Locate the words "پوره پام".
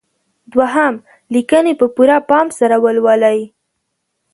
1.95-2.47